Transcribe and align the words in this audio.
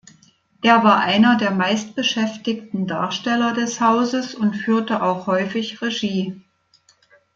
Er 0.63 0.83
war 0.83 0.97
einer 1.01 1.37
der 1.37 1.51
meistbeschäftigten 1.51 2.87
Darsteller 2.87 3.53
des 3.53 3.79
Hauses 3.81 4.33
und 4.33 4.55
führte 4.55 5.03
auch 5.03 5.27
häufig 5.27 5.79
Regie. 5.83 6.41